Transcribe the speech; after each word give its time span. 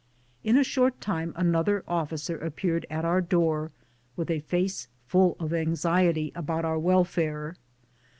In 0.43 0.57
a 0.57 0.63
short 0.63 0.99
time 0.99 1.31
another 1.35 1.83
officer 1.87 2.35
appeared 2.35 2.87
at 2.89 3.05
our 3.05 3.21
door 3.21 3.71
with 4.15 4.31
a 4.31 4.39
face 4.39 4.87
full 5.05 5.37
of 5.39 5.53
anxiety 5.53 6.31
about 6.33 6.65
our 6.65 6.79
welfare. 6.79 7.55